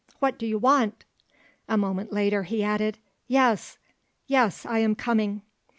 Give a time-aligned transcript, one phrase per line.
[0.17, 1.05] What do you want?"
[1.69, 3.77] A moment later he added "Yes
[4.25, 5.43] yes, I am coming."